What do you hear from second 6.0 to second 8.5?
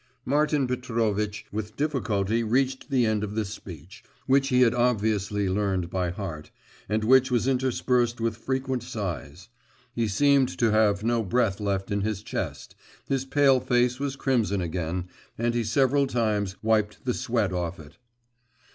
heart, and which was interspersed with